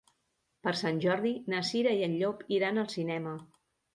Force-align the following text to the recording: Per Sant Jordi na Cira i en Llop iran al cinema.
Per 0.67 0.71
Sant 0.79 1.01
Jordi 1.03 1.33
na 1.53 1.59
Cira 1.69 1.93
i 1.99 2.01
en 2.07 2.17
Llop 2.21 2.41
iran 2.57 2.83
al 2.85 2.91
cinema. 2.97 3.37